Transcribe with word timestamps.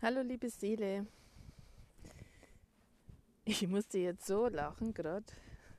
Hallo 0.00 0.22
liebe 0.22 0.48
Seele. 0.48 1.08
Ich 3.44 3.66
musste 3.66 3.98
jetzt 3.98 4.28
so 4.28 4.46
lachen 4.46 4.94
gerade 4.94 5.26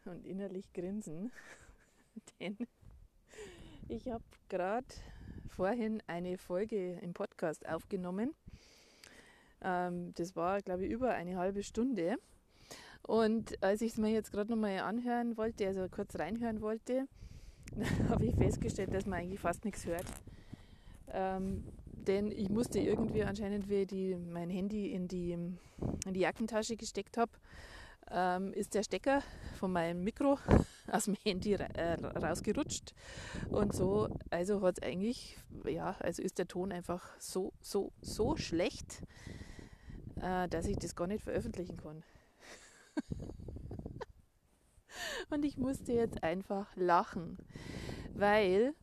und 0.03 0.25
innerlich 0.25 0.73
grinsen, 0.73 1.31
denn 2.41 2.57
ich 3.87 4.09
habe 4.09 4.25
gerade 4.49 4.85
vorhin 5.47 6.03
eine 6.07 6.37
Folge 6.37 6.99
im 7.01 7.13
Podcast 7.13 7.65
aufgenommen. 7.69 8.35
Ähm, 9.61 10.13
das 10.15 10.35
war, 10.35 10.61
glaube 10.63 10.85
ich, 10.85 10.91
über 10.91 11.11
eine 11.11 11.37
halbe 11.37 11.63
Stunde. 11.63 12.17
Und 13.03 13.63
als 13.63 13.81
ich 13.81 13.93
es 13.93 13.97
mir 13.97 14.11
jetzt 14.11 14.33
gerade 14.33 14.51
nochmal 14.51 14.79
anhören 14.79 15.37
wollte, 15.37 15.65
also 15.65 15.87
kurz 15.87 16.19
reinhören 16.19 16.59
wollte, 16.59 17.07
habe 18.09 18.25
ich 18.25 18.35
festgestellt, 18.35 18.93
dass 18.93 19.05
man 19.05 19.19
eigentlich 19.19 19.39
fast 19.39 19.63
nichts 19.63 19.85
hört. 19.85 20.07
Ähm, 21.07 21.63
denn 22.09 22.31
ich 22.31 22.49
musste 22.49 22.79
irgendwie 22.79 23.23
anscheinend, 23.23 23.69
wie 23.69 23.85
die, 23.85 24.15
mein 24.15 24.49
Handy 24.49 24.87
in 24.91 25.07
die, 25.07 25.31
in 25.33 25.59
die 26.07 26.21
Jackentasche 26.21 26.75
gesteckt 26.75 27.17
habe, 27.17 27.31
ähm, 28.09 28.51
ist 28.53 28.73
der 28.73 28.81
Stecker 28.81 29.21
von 29.59 29.71
meinem 29.71 30.03
Mikro 30.03 30.39
aus 30.91 31.05
dem 31.05 31.13
Handy 31.23 31.53
äh, 31.53 31.93
rausgerutscht. 32.03 32.95
Und 33.49 33.75
so, 33.75 34.09
also 34.31 34.61
hat 34.63 34.79
es 34.79 34.83
eigentlich, 34.83 35.37
ja, 35.65 35.95
also 35.99 36.23
ist 36.23 36.39
der 36.39 36.47
Ton 36.47 36.71
einfach 36.71 37.07
so, 37.19 37.53
so, 37.61 37.91
so 38.01 38.35
schlecht, 38.37 39.03
äh, 40.19 40.47
dass 40.49 40.65
ich 40.65 40.77
das 40.77 40.95
gar 40.95 41.05
nicht 41.05 41.23
veröffentlichen 41.23 41.77
kann. 41.77 42.03
Und 45.29 45.45
ich 45.45 45.57
musste 45.57 45.93
jetzt 45.93 46.23
einfach 46.23 46.75
lachen, 46.75 47.37
weil 48.15 48.73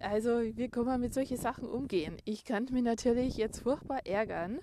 also 0.00 0.40
wie 0.42 0.68
kann 0.68 0.86
man 0.86 1.00
mit 1.00 1.14
solchen 1.14 1.36
Sachen 1.36 1.68
umgehen? 1.68 2.16
Ich 2.24 2.44
kann 2.44 2.66
mich 2.70 2.82
natürlich 2.82 3.36
jetzt 3.36 3.60
furchtbar 3.60 4.06
ärgern, 4.06 4.60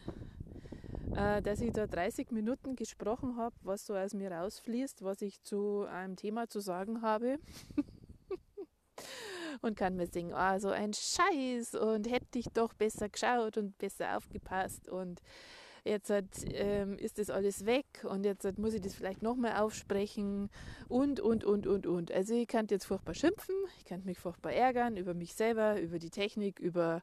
äh, 1.15 1.41
dass 1.41 1.61
ich 1.61 1.71
da 1.71 1.87
30 1.87 2.31
Minuten 2.31 2.75
gesprochen 2.75 3.37
habe, 3.37 3.55
was 3.63 3.85
so 3.85 3.95
aus 3.95 4.13
mir 4.13 4.31
rausfließt, 4.31 5.03
was 5.03 5.21
ich 5.21 5.41
zu 5.43 5.85
einem 5.85 6.15
Thema 6.15 6.49
zu 6.49 6.59
sagen 6.59 7.01
habe. 7.01 7.39
und 9.61 9.77
kann 9.77 9.95
mir 9.95 10.07
singen, 10.07 10.33
ah, 10.33 10.59
so 10.59 10.69
ein 10.69 10.93
Scheiß 10.93 11.75
und 11.75 12.09
hätte 12.09 12.39
ich 12.39 12.47
doch 12.53 12.73
besser 12.73 13.09
geschaut 13.09 13.57
und 13.57 13.77
besser 13.77 14.17
aufgepasst 14.17 14.89
und 14.89 15.21
jetzt 15.87 16.09
hat, 16.09 16.25
ähm, 16.51 16.97
ist 16.97 17.17
das 17.19 17.29
alles 17.29 17.65
weg 17.65 17.85
und 18.03 18.25
jetzt 18.25 18.45
hat, 18.45 18.57
muss 18.57 18.73
ich 18.73 18.81
das 18.81 18.93
vielleicht 18.93 19.21
nochmal 19.21 19.57
aufsprechen 19.57 20.49
und, 20.87 21.19
und, 21.19 21.43
und, 21.43 21.67
und, 21.67 21.87
und. 21.87 22.11
Also 22.11 22.35
ich 22.35 22.47
kann 22.47 22.67
jetzt 22.69 22.85
furchtbar 22.85 23.13
schimpfen, 23.13 23.55
ich 23.77 23.85
kann 23.85 24.03
mich 24.05 24.19
furchtbar 24.19 24.53
ärgern 24.53 24.97
über 24.97 25.13
mich 25.13 25.33
selber, 25.33 25.79
über 25.81 25.99
die 25.99 26.09
Technik, 26.09 26.59
über, 26.59 27.01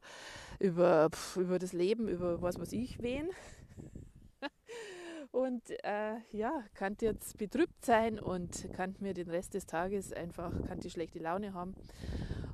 über, 0.58 1.10
pf, 1.10 1.36
über 1.36 1.58
das 1.58 1.72
Leben, 1.72 2.08
über 2.08 2.42
was 2.42 2.58
weiß 2.58 2.72
ich 2.72 3.02
wen. 3.02 3.30
und 5.32 5.62
äh, 5.82 6.16
ja, 6.30 6.62
kann 6.74 6.96
jetzt 7.00 7.38
betrübt 7.38 7.84
sein 7.84 8.18
und 8.18 8.72
kann 8.74 8.94
mir 9.00 9.14
den 9.14 9.30
Rest 9.30 9.54
des 9.54 9.66
Tages 9.66 10.12
einfach, 10.12 10.52
kann 10.66 10.80
die 10.80 10.90
schlechte 10.90 11.18
Laune 11.18 11.54
haben 11.54 11.74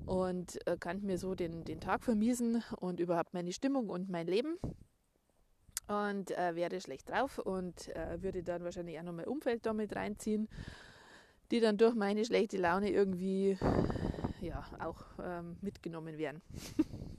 und 0.07 0.67
äh, 0.67 0.77
kann 0.77 1.03
mir 1.03 1.19
so 1.19 1.35
den, 1.35 1.65
den 1.65 1.81
Tag 1.81 2.03
vermiesen 2.03 2.63
und 2.79 3.01
überhaupt 3.01 3.35
meine 3.35 3.53
Stimmung 3.53 3.89
und 3.89 4.09
mein 4.09 4.27
Leben 4.27 4.59
und 5.89 6.31
äh, 6.37 6.55
wäre 6.55 6.81
schlecht 6.81 7.09
drauf 7.09 7.39
und 7.39 7.89
äh, 7.97 8.23
würde 8.23 8.43
dann 8.43 8.65
wahrscheinlich 8.65 8.99
auch 8.99 9.05
noch 9.05 9.13
mein 9.13 9.27
Umfeld 9.27 9.67
damit 9.67 9.95
reinziehen, 9.97 10.49
die 11.51 11.61
dann 11.61 11.77
durch 11.77 11.95
meine 11.95 12.25
schlechte 12.25 12.59
Laune 12.59 12.91
irgendwie 12.91 13.59
ja 14.41 14.65
auch 14.79 15.05
ähm, 15.23 15.57
mitgenommen 15.61 16.19
werden. 16.19 16.43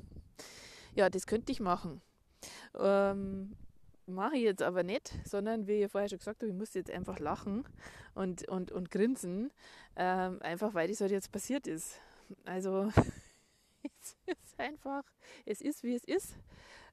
ja, 0.96 1.10
das 1.10 1.28
könnte 1.28 1.52
ich 1.52 1.60
machen. 1.60 2.02
Ähm, 2.80 3.56
mache 4.06 4.36
ich 4.36 4.44
jetzt 4.44 4.64
aber 4.64 4.84
nicht, 4.84 5.14
sondern 5.26 5.68
wie 5.68 5.84
ich 5.84 5.92
vorher 5.92 6.10
schon 6.10 6.20
gesagt 6.20 6.42
habe, 6.42 6.52
ich 6.52 6.58
muss 6.58 6.74
jetzt 6.74 6.92
einfach 6.92 7.20
lachen 7.20 7.66
und, 8.16 8.48
und, 8.48 8.72
und 8.72 8.92
grinsen, 8.92 9.52
ähm, 9.96 10.42
einfach 10.42 10.74
weil 10.74 10.88
das 10.88 11.02
halt 11.02 11.12
jetzt 11.12 11.32
passiert 11.32 11.68
ist. 11.68 12.00
Also 12.46 12.92
es 13.84 14.18
ist 14.26 14.60
einfach, 14.60 15.04
es 15.46 15.62
ist 15.62 15.84
wie 15.84 15.96
es 15.96 16.04
ist 16.04 16.36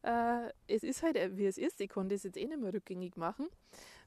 äh, 0.03 0.51
es 0.67 0.83
ist 0.83 1.03
halt 1.03 1.17
wie 1.37 1.47
es 1.47 1.59
ist. 1.59 1.81
Ich 1.81 1.89
konnte 1.89 2.15
es 2.15 2.23
jetzt 2.23 2.37
eh 2.37 2.47
nicht 2.47 2.61
mehr 2.61 2.73
rückgängig 2.73 3.17
machen, 3.17 3.49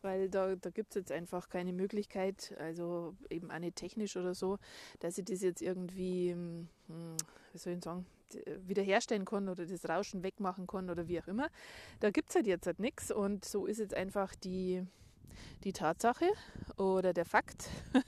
weil 0.01 0.29
da, 0.29 0.55
da 0.55 0.69
gibt 0.69 0.89
es 0.91 0.95
jetzt 0.95 1.11
einfach 1.11 1.49
keine 1.49 1.73
Möglichkeit, 1.73 2.55
also 2.59 3.15
eben 3.29 3.51
auch 3.51 3.59
nicht 3.59 3.75
technisch 3.75 4.15
oder 4.17 4.33
so, 4.33 4.57
dass 4.99 5.17
ich 5.17 5.25
das 5.25 5.41
jetzt 5.41 5.61
irgendwie, 5.61 6.31
hm, 6.31 7.17
wie 7.51 7.57
soll 7.57 7.73
ich 7.73 7.83
sagen, 7.83 8.05
wiederherstellen 8.65 9.25
kann 9.25 9.49
oder 9.49 9.65
das 9.65 9.87
Rauschen 9.87 10.23
wegmachen 10.23 10.67
kann 10.67 10.89
oder 10.89 11.07
wie 11.07 11.19
auch 11.19 11.27
immer. 11.27 11.49
Da 11.99 12.09
gibt 12.11 12.29
es 12.29 12.35
halt 12.35 12.47
jetzt 12.47 12.65
halt 12.65 12.79
nichts 12.79 13.11
und 13.11 13.45
so 13.45 13.65
ist 13.65 13.79
jetzt 13.79 13.93
einfach 13.93 14.35
die, 14.35 14.83
die 15.63 15.73
Tatsache 15.73 16.29
oder 16.77 17.13
der 17.13 17.25
Fakt. 17.25 17.69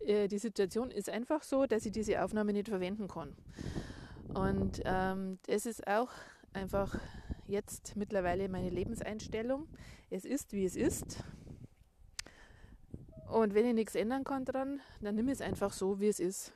Äh, 0.00 0.28
die 0.28 0.38
Situation 0.38 0.92
ist 0.92 1.10
einfach 1.10 1.42
so, 1.42 1.66
dass 1.66 1.84
ich 1.84 1.90
diese 1.90 2.22
Aufnahme 2.22 2.52
nicht 2.52 2.68
verwenden 2.68 3.08
kann. 3.08 3.34
Und 4.32 4.80
ähm, 4.84 5.40
das 5.46 5.66
ist 5.66 5.88
auch 5.88 6.10
einfach 6.52 6.98
jetzt 7.46 7.96
mittlerweile 7.96 8.48
meine 8.48 8.70
Lebenseinstellung. 8.70 9.68
Es 10.10 10.24
ist, 10.24 10.52
wie 10.52 10.64
es 10.64 10.76
ist. 10.76 11.22
Und 13.28 13.54
wenn 13.54 13.66
ich 13.66 13.74
nichts 13.74 13.94
ändern 13.94 14.24
kann 14.24 14.44
dran, 14.44 14.80
dann 15.00 15.14
nimm 15.14 15.28
es 15.28 15.40
einfach 15.40 15.72
so, 15.72 16.00
wie 16.00 16.08
es 16.08 16.20
ist. 16.20 16.52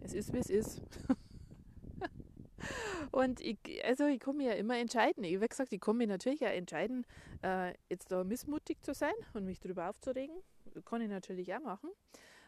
Es 0.00 0.14
ist, 0.14 0.32
wie 0.32 0.38
es 0.38 0.50
ist. 0.50 0.82
Und 3.12 3.40
ich, 3.40 3.58
also 3.84 4.06
ich 4.06 4.20
kann 4.20 4.36
mich 4.36 4.46
ja 4.46 4.52
immer 4.54 4.76
entscheiden. 4.76 5.24
Ich 5.24 5.36
habe 5.36 5.48
gesagt, 5.48 5.72
ich 5.72 5.80
kann 5.80 5.96
mich 5.96 6.08
natürlich 6.08 6.40
ja 6.40 6.48
entscheiden, 6.48 7.06
äh, 7.42 7.72
jetzt 7.88 8.12
da 8.12 8.24
missmutig 8.24 8.82
zu 8.82 8.94
sein 8.94 9.14
und 9.32 9.44
mich 9.44 9.60
darüber 9.60 9.88
aufzuregen. 9.88 10.36
Kann 10.84 11.00
ich 11.00 11.08
natürlich 11.08 11.54
auch 11.54 11.60
machen. 11.60 11.90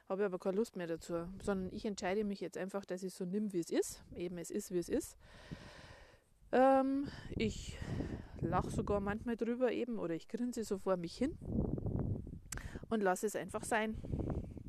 Habe 0.09 0.25
aber 0.25 0.39
keine 0.39 0.57
Lust 0.57 0.77
mehr 0.77 0.87
dazu. 0.87 1.27
Sondern 1.43 1.73
ich 1.73 1.85
entscheide 1.85 2.25
mich 2.25 2.41
jetzt 2.41 2.59
einfach, 2.59 2.85
dass 2.85 3.03
ich 3.03 3.15
so 3.15 3.25
nimm, 3.25 3.53
wie 3.53 3.61
es 3.61 3.71
ist. 3.71 4.03
Eben 4.15 4.39
es 4.39 4.51
ist, 4.51 4.71
wie 4.71 4.79
es 4.79 4.89
ist. 4.89 5.17
Ähm, 6.53 7.09
ich 7.37 7.79
lache 8.41 8.71
sogar 8.71 9.01
manchmal 9.01 9.37
drüber 9.37 9.73
eben 9.73 9.99
oder 9.99 10.15
ich 10.15 10.29
grinse 10.29 10.65
so 10.65 10.79
vor 10.79 10.97
mich 10.97 11.17
hin 11.17 11.37
und 12.89 13.03
lasse 13.03 13.27
es 13.27 13.37
einfach 13.37 13.65
sein. 13.65 13.97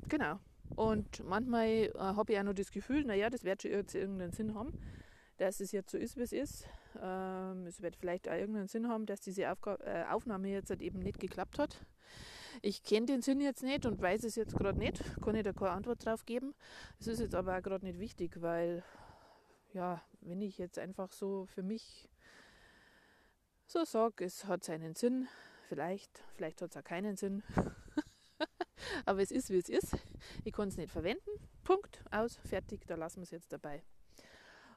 Genau. 0.07 0.39
Und 0.75 1.23
manchmal 1.25 1.67
äh, 1.67 1.91
habe 1.97 2.33
ich 2.33 2.39
auch 2.39 2.43
noch 2.43 2.53
das 2.53 2.71
Gefühl, 2.71 3.03
naja, 3.03 3.29
das 3.29 3.43
wird 3.43 3.61
schon 3.61 3.71
irgendeinen 3.71 4.31
Sinn 4.31 4.55
haben, 4.55 4.79
dass 5.37 5.59
es 5.59 5.71
jetzt 5.71 5.91
so 5.91 5.97
ist, 5.97 6.17
wie 6.17 6.21
es 6.21 6.31
ist. 6.31 6.67
Ähm, 7.01 7.65
es 7.67 7.81
wird 7.81 7.95
vielleicht 7.95 8.27
auch 8.29 8.33
irgendeinen 8.33 8.67
Sinn 8.67 8.87
haben, 8.87 9.05
dass 9.05 9.21
diese 9.21 9.51
Aufga 9.51 9.77
äh, 9.83 10.05
Aufnahme 10.09 10.49
jetzt 10.49 10.69
halt 10.69 10.81
eben 10.81 10.99
nicht 10.99 11.19
geklappt 11.19 11.59
hat. 11.59 11.85
Ich 12.61 12.83
kenne 12.83 13.05
den 13.05 13.21
Sinn 13.21 13.39
jetzt 13.41 13.63
nicht 13.63 13.85
und 13.85 14.01
weiß 14.01 14.23
es 14.23 14.35
jetzt 14.35 14.55
gerade 14.55 14.77
nicht, 14.77 15.01
kann 15.21 15.35
ich 15.35 15.43
da 15.43 15.53
keine 15.53 15.71
Antwort 15.71 16.05
drauf 16.05 16.25
geben. 16.25 16.55
Es 16.99 17.07
ist 17.07 17.19
jetzt 17.19 17.35
aber 17.35 17.57
auch 17.57 17.61
gerade 17.61 17.85
nicht 17.85 17.99
wichtig, 17.99 18.41
weil 18.41 18.83
ja, 19.73 20.03
wenn 20.21 20.41
ich 20.41 20.57
jetzt 20.57 20.79
einfach 20.79 21.11
so 21.11 21.45
für 21.45 21.63
mich 21.63 22.09
so 23.67 23.85
sage, 23.85 24.25
es 24.25 24.45
hat 24.45 24.63
seinen 24.63 24.95
Sinn, 24.95 25.27
vielleicht, 25.67 26.23
vielleicht 26.35 26.61
hat 26.61 26.71
es 26.71 26.77
auch 26.77 26.83
keinen 26.83 27.15
Sinn, 27.15 27.43
aber 29.05 29.21
es 29.21 29.31
ist, 29.31 29.49
wie 29.49 29.57
es 29.57 29.69
ist. 29.69 29.95
Ich 30.43 30.53
kann 30.53 30.69
es 30.69 30.77
nicht 30.77 30.91
verwenden. 30.91 31.29
Punkt, 31.63 32.03
aus, 32.11 32.37
fertig, 32.37 32.87
da 32.87 32.95
lassen 32.95 33.17
wir 33.17 33.23
es 33.23 33.31
jetzt 33.31 33.53
dabei. 33.53 33.83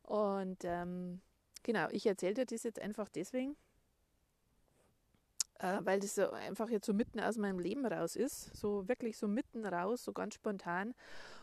Und 0.02 0.58
ähm, 0.64 1.22
genau, 1.62 1.88
ich 1.90 2.06
erzähle 2.06 2.34
dir 2.34 2.46
das 2.46 2.64
jetzt 2.64 2.80
einfach 2.80 3.08
deswegen, 3.08 3.56
äh, 5.58 5.78
weil 5.82 6.00
das 6.00 6.16
so 6.16 6.30
einfach 6.30 6.68
jetzt 6.68 6.86
so 6.86 6.92
mitten 6.92 7.20
aus 7.20 7.38
meinem 7.38 7.58
Leben 7.58 7.86
raus 7.86 8.16
ist, 8.16 8.54
so 8.54 8.86
wirklich 8.88 9.16
so 9.16 9.28
mitten 9.28 9.64
raus, 9.64 10.04
so 10.04 10.12
ganz 10.12 10.34
spontan 10.34 10.94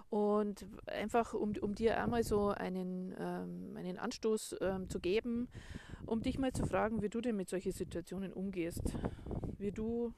und 0.09 0.65
einfach 0.85 1.33
um, 1.33 1.53
um 1.61 1.75
dir 1.75 2.01
einmal 2.01 2.23
so 2.23 2.49
einen, 2.49 3.15
ähm, 3.19 3.75
einen 3.75 3.97
Anstoß 3.97 4.55
ähm, 4.61 4.89
zu 4.89 4.99
geben, 4.99 5.47
um 6.05 6.21
dich 6.21 6.39
mal 6.39 6.51
zu 6.51 6.65
fragen, 6.65 7.01
wie 7.01 7.09
du 7.09 7.21
denn 7.21 7.35
mit 7.35 7.49
solchen 7.49 7.71
Situationen 7.71 8.33
umgehst, 8.33 8.81
wie 9.59 9.71
du 9.71 10.13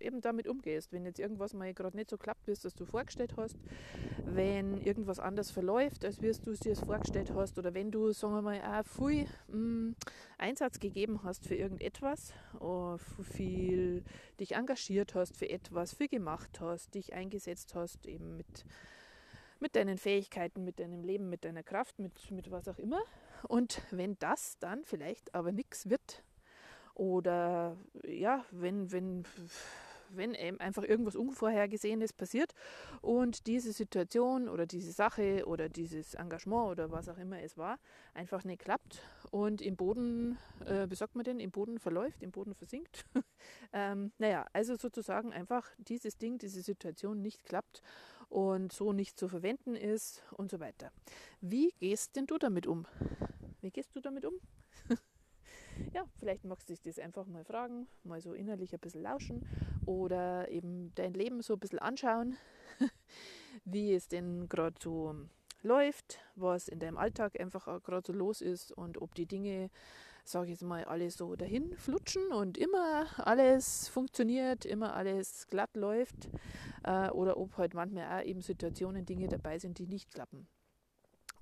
eben 0.00 0.20
damit 0.20 0.46
umgehst, 0.46 0.92
wenn 0.92 1.04
jetzt 1.06 1.18
irgendwas 1.18 1.54
mal 1.54 1.72
gerade 1.72 1.96
nicht 1.96 2.10
so 2.10 2.18
klappt, 2.18 2.46
wie 2.46 2.50
es 2.50 2.60
das 2.60 2.74
du 2.74 2.84
vorgestellt 2.84 3.34
hast, 3.36 3.56
wenn 4.24 4.78
irgendwas 4.80 5.18
anders 5.18 5.50
verläuft, 5.50 6.04
als 6.04 6.20
wie 6.20 6.30
du 6.30 6.50
es 6.50 6.60
dir 6.60 6.76
vorgestellt 6.76 7.32
hast, 7.34 7.58
oder 7.58 7.74
wenn 7.74 7.90
du, 7.90 8.12
sagen 8.12 8.34
wir 8.34 8.42
mal, 8.42 8.60
auch 8.60 8.84
viel 8.86 9.26
mh, 9.48 9.56
mm, 9.56 9.96
Einsatz 10.38 10.78
gegeben 10.78 11.22
hast 11.22 11.46
für 11.46 11.54
irgendetwas, 11.54 12.34
oh, 12.60 12.98
viel 13.22 14.04
dich 14.38 14.54
engagiert 14.54 15.14
hast 15.14 15.36
für 15.36 15.48
etwas, 15.48 15.94
viel 15.94 16.08
gemacht 16.08 16.60
hast, 16.60 16.94
dich 16.94 17.14
eingesetzt 17.14 17.74
hast, 17.74 18.06
eben 18.06 18.36
mit 18.36 18.66
mit 19.64 19.76
deinen 19.76 19.96
Fähigkeiten, 19.96 20.62
mit 20.62 20.78
deinem 20.78 21.02
Leben, 21.02 21.30
mit 21.30 21.46
deiner 21.46 21.62
Kraft, 21.62 21.98
mit, 21.98 22.30
mit 22.30 22.50
was 22.50 22.68
auch 22.68 22.78
immer. 22.78 23.00
Und 23.48 23.80
wenn 23.90 24.18
das 24.18 24.58
dann 24.58 24.84
vielleicht 24.84 25.34
aber 25.34 25.52
nichts 25.52 25.88
wird, 25.88 26.22
oder 26.92 27.74
ja, 28.06 28.44
wenn, 28.50 28.92
wenn, 28.92 29.24
wenn 30.10 30.36
einfach 30.60 30.82
irgendwas 30.82 31.16
Unvorhergesehenes 31.16 32.12
passiert 32.12 32.52
und 33.00 33.46
diese 33.46 33.72
Situation 33.72 34.50
oder 34.50 34.66
diese 34.66 34.92
Sache 34.92 35.46
oder 35.46 35.70
dieses 35.70 36.12
Engagement 36.12 36.68
oder 36.70 36.90
was 36.90 37.08
auch 37.08 37.16
immer 37.16 37.40
es 37.40 37.56
war, 37.56 37.78
einfach 38.12 38.44
nicht 38.44 38.60
klappt 38.60 39.00
und 39.30 39.62
im 39.62 39.76
Boden, 39.76 40.36
äh, 40.66 40.88
wie 40.90 40.94
sagt 40.94 41.16
man 41.16 41.24
denn, 41.24 41.40
im 41.40 41.50
Boden 41.50 41.78
verläuft, 41.78 42.22
im 42.22 42.32
Boden 42.32 42.54
versinkt. 42.54 43.06
ähm, 43.72 44.12
naja, 44.18 44.46
also 44.52 44.76
sozusagen 44.76 45.32
einfach 45.32 45.70
dieses 45.78 46.18
Ding, 46.18 46.36
diese 46.36 46.60
Situation 46.60 47.22
nicht 47.22 47.44
klappt 47.44 47.80
und 48.28 48.72
so 48.72 48.92
nicht 48.92 49.18
zu 49.18 49.28
verwenden 49.28 49.76
ist 49.76 50.22
und 50.32 50.50
so 50.50 50.60
weiter. 50.60 50.92
Wie 51.40 51.72
gehst 51.80 52.16
denn 52.16 52.26
du 52.26 52.38
damit 52.38 52.66
um? 52.66 52.86
Wie 53.60 53.70
gehst 53.70 53.94
du 53.94 54.00
damit 54.00 54.24
um? 54.24 54.34
ja, 55.94 56.04
vielleicht 56.18 56.44
magst 56.44 56.68
du 56.68 56.72
dich 56.72 56.82
das 56.82 56.98
einfach 56.98 57.26
mal 57.26 57.44
fragen, 57.44 57.88
mal 58.02 58.20
so 58.20 58.32
innerlich 58.32 58.72
ein 58.72 58.80
bisschen 58.80 59.02
lauschen 59.02 59.46
oder 59.86 60.48
eben 60.48 60.94
dein 60.94 61.14
Leben 61.14 61.42
so 61.42 61.54
ein 61.54 61.60
bisschen 61.60 61.78
anschauen, 61.78 62.36
wie 63.64 63.94
es 63.94 64.08
denn 64.08 64.48
gerade 64.48 64.76
so 64.82 65.14
läuft, 65.62 66.18
was 66.36 66.68
in 66.68 66.78
deinem 66.78 66.98
Alltag 66.98 67.40
einfach 67.40 67.82
gerade 67.82 68.06
so 68.06 68.12
los 68.12 68.40
ist 68.40 68.72
und 68.72 69.00
ob 69.00 69.14
die 69.14 69.26
Dinge, 69.26 69.70
sage 70.24 70.46
ich 70.46 70.50
jetzt 70.52 70.62
mal, 70.62 70.84
alle 70.84 71.10
so 71.10 71.36
dahin 71.36 71.76
flutschen 71.76 72.32
und 72.32 72.56
immer 72.56 73.06
alles 73.26 73.88
funktioniert, 73.88 74.64
immer 74.64 74.94
alles 74.94 75.46
glatt 75.48 75.76
läuft 75.76 76.28
äh, 76.84 77.10
oder 77.10 77.36
ob 77.36 77.56
halt 77.56 77.74
manchmal 77.74 78.20
auch 78.20 78.26
eben 78.26 78.40
Situationen, 78.40 79.04
Dinge 79.04 79.28
dabei 79.28 79.58
sind, 79.58 79.78
die 79.78 79.86
nicht 79.86 80.12
klappen. 80.12 80.46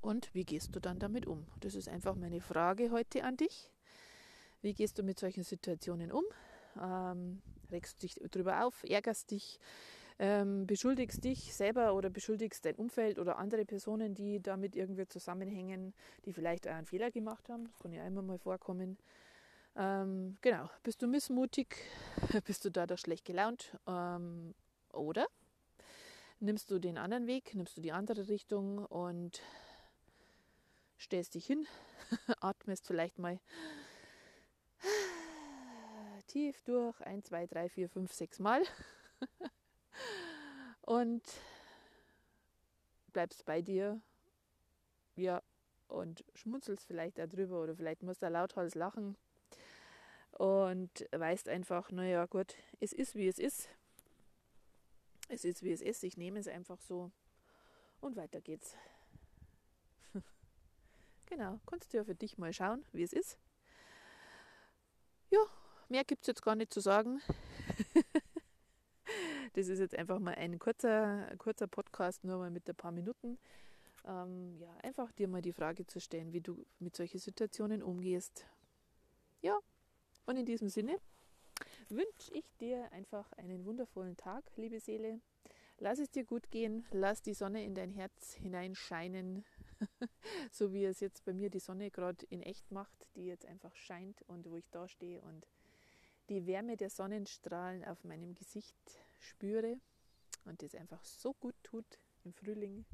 Und 0.00 0.34
wie 0.34 0.44
gehst 0.44 0.74
du 0.74 0.80
dann 0.80 0.98
damit 0.98 1.26
um? 1.26 1.46
Das 1.60 1.74
ist 1.76 1.88
einfach 1.88 2.16
meine 2.16 2.40
Frage 2.40 2.90
heute 2.90 3.22
an 3.24 3.36
dich. 3.36 3.70
Wie 4.60 4.74
gehst 4.74 4.98
du 4.98 5.02
mit 5.02 5.18
solchen 5.18 5.44
Situationen 5.44 6.10
um? 6.10 6.24
Ähm, 6.80 7.40
regst 7.70 8.02
du 8.02 8.06
dich 8.06 8.20
darüber 8.30 8.64
auf, 8.64 8.82
ärgerst 8.84 9.30
dich, 9.30 9.60
ähm, 10.18 10.66
beschuldigst 10.66 11.24
dich 11.24 11.54
selber 11.54 11.94
oder 11.94 12.10
beschuldigst 12.10 12.64
dein 12.64 12.76
Umfeld 12.76 13.18
oder 13.18 13.38
andere 13.38 13.64
Personen, 13.64 14.14
die 14.14 14.40
damit 14.40 14.76
irgendwie 14.76 15.06
zusammenhängen, 15.06 15.94
die 16.24 16.32
vielleicht 16.32 16.66
einen 16.66 16.86
Fehler 16.86 17.10
gemacht 17.10 17.48
haben. 17.48 17.64
Das 17.64 17.78
kann 17.78 17.92
ja 17.92 18.06
immer 18.06 18.22
mal 18.22 18.38
vorkommen. 18.38 18.98
Ähm, 19.74 20.36
genau, 20.42 20.68
bist 20.82 21.00
du 21.02 21.06
missmutig, 21.06 21.76
bist 22.44 22.64
du 22.64 22.70
dadurch 22.70 23.00
schlecht 23.00 23.24
gelaunt? 23.24 23.76
Ähm, 23.86 24.54
oder? 24.92 25.26
Nimmst 26.40 26.70
du 26.70 26.78
den 26.78 26.98
anderen 26.98 27.26
Weg, 27.26 27.54
nimmst 27.54 27.76
du 27.76 27.80
die 27.80 27.92
andere 27.92 28.28
Richtung 28.28 28.84
und 28.86 29.40
stellst 30.98 31.34
dich 31.34 31.46
hin, 31.46 31.66
atmest 32.40 32.86
vielleicht 32.86 33.18
mal 33.18 33.40
tief 36.26 36.60
durch, 36.62 37.00
1, 37.00 37.26
2, 37.26 37.46
3, 37.46 37.68
4, 37.68 37.88
5, 37.88 38.12
6 38.12 38.38
Mal. 38.40 38.62
und 40.92 41.22
bleibst 43.14 43.46
bei 43.46 43.62
dir. 43.62 44.00
Ja, 45.16 45.42
und 45.88 46.24
schmunzelst 46.34 46.86
vielleicht 46.86 47.18
darüber 47.18 47.62
oder 47.62 47.74
vielleicht 47.74 48.02
musst 48.02 48.22
du 48.22 48.28
lauthals 48.28 48.74
lachen 48.74 49.16
und 50.32 51.06
weißt 51.12 51.48
einfach, 51.48 51.90
naja, 51.90 52.26
gut, 52.26 52.54
es 52.80 52.92
ist 52.92 53.14
wie 53.14 53.28
es 53.28 53.38
ist. 53.38 53.68
Es 55.28 55.44
ist 55.44 55.62
wie 55.62 55.72
es 55.72 55.80
ist, 55.80 56.02
ich 56.04 56.16
nehme 56.18 56.38
es 56.38 56.48
einfach 56.48 56.80
so 56.80 57.10
und 58.00 58.16
weiter 58.16 58.42
geht's. 58.42 58.76
genau, 61.26 61.58
kannst 61.66 61.92
du 61.92 61.98
ja 61.98 62.04
für 62.04 62.14
dich 62.14 62.36
mal 62.36 62.52
schauen, 62.52 62.84
wie 62.92 63.02
es 63.02 63.14
ist. 63.14 63.38
Ja, 65.30 65.40
mehr 65.88 66.04
gibt 66.04 66.22
es 66.22 66.26
jetzt 66.26 66.42
gar 66.42 66.54
nicht 66.54 66.72
zu 66.72 66.80
sagen. 66.80 67.22
das 69.54 69.68
ist 69.68 69.80
jetzt 69.80 69.96
einfach 69.96 70.18
mal 70.18 70.34
ein 70.34 70.58
kurzer, 70.58 71.30
kurzer 71.38 71.66
Podcast, 71.66 72.24
nur 72.24 72.38
mal 72.38 72.50
mit 72.50 72.68
ein 72.68 72.74
paar 72.74 72.92
Minuten. 72.92 73.38
Ähm, 74.06 74.56
ja, 74.58 74.74
einfach 74.82 75.12
dir 75.12 75.28
mal 75.28 75.42
die 75.42 75.52
Frage 75.52 75.86
zu 75.86 76.00
stellen, 76.00 76.32
wie 76.32 76.40
du 76.40 76.64
mit 76.78 76.96
solchen 76.96 77.18
Situationen 77.18 77.82
umgehst. 77.82 78.46
Ja, 79.42 79.58
und 80.26 80.36
in 80.36 80.46
diesem 80.46 80.68
Sinne 80.68 80.98
wünsche 81.88 82.32
ich 82.32 82.44
dir 82.60 82.90
einfach 82.92 83.30
einen 83.34 83.64
wundervollen 83.64 84.16
Tag, 84.16 84.44
liebe 84.56 84.80
Seele. 84.80 85.20
Lass 85.78 85.98
es 85.98 86.10
dir 86.10 86.24
gut 86.24 86.50
gehen, 86.50 86.86
lass 86.90 87.22
die 87.22 87.34
Sonne 87.34 87.64
in 87.64 87.74
dein 87.74 87.90
Herz 87.90 88.34
hineinscheinen, 88.34 89.44
so 90.50 90.72
wie 90.72 90.84
es 90.84 91.00
jetzt 91.00 91.24
bei 91.24 91.32
mir 91.32 91.50
die 91.50 91.58
Sonne 91.58 91.90
gerade 91.90 92.24
in 92.30 92.42
echt 92.42 92.70
macht, 92.70 93.08
die 93.16 93.26
jetzt 93.26 93.46
einfach 93.46 93.74
scheint 93.74 94.22
und 94.22 94.48
wo 94.48 94.56
ich 94.56 94.68
da 94.70 94.88
stehe 94.88 95.20
und 95.22 95.46
die 96.28 96.46
Wärme 96.46 96.76
der 96.76 96.88
Sonnenstrahlen 96.88 97.84
auf 97.84 98.04
meinem 98.04 98.34
Gesicht 98.34 98.76
spüre 99.22 99.80
und 100.44 100.62
das 100.62 100.74
einfach 100.74 101.04
so 101.04 101.34
gut 101.34 101.54
tut 101.62 101.98
im 102.24 102.32
Frühling. 102.32 102.84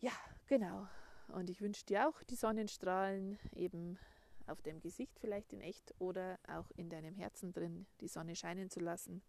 Ja, 0.00 0.12
genau. 0.46 0.86
Und 1.28 1.50
ich 1.50 1.60
wünsche 1.60 1.84
dir 1.84 2.08
auch 2.08 2.22
die 2.24 2.36
Sonnenstrahlen 2.36 3.38
eben 3.54 3.98
auf 4.46 4.62
dem 4.62 4.80
Gesicht 4.80 5.18
vielleicht 5.18 5.52
in 5.52 5.60
echt 5.60 5.94
oder 5.98 6.38
auch 6.48 6.70
in 6.76 6.88
deinem 6.88 7.14
Herzen 7.14 7.52
drin, 7.52 7.86
die 8.00 8.08
Sonne 8.08 8.34
scheinen 8.34 8.70
zu 8.70 8.80
lassen. 8.80 9.22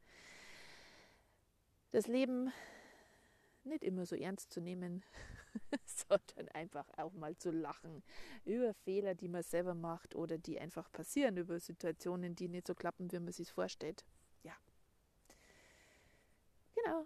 Das 1.92 2.08
Leben 2.08 2.52
nicht 3.64 3.84
immer 3.84 4.06
so 4.06 4.16
ernst 4.16 4.52
zu 4.52 4.62
nehmen, 4.62 5.04
sondern 5.86 6.48
einfach 6.54 6.88
auch 6.98 7.14
mal 7.14 7.36
zu 7.38 7.52
lachen 7.52 8.04
über 8.46 8.74
Fehler, 8.74 9.16
die 9.16 9.28
man 9.28 9.44
selber 9.44 9.74
macht 9.74 10.16
oder 10.16 10.38
die 10.38 10.60
einfach 10.60 10.92
passieren, 10.92 11.38
über 11.38 11.60
Situationen, 11.60 12.36
die 12.36 12.48
nicht 12.48 12.68
so 12.68 12.76
klappen, 12.76 13.12
wie 13.12 13.20
man 13.20 13.34
sich 13.34 13.52
vorstellt. 13.52 14.06
Ja. 14.44 14.56
Genau, 16.76 17.06